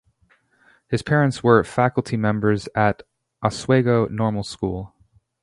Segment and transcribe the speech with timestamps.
[0.89, 3.03] His parents were faculty members at
[3.43, 4.95] Oswego Normal School.